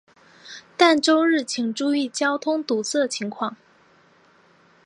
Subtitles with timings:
[0.75, 3.55] 但周日请注意交通堵塞情况。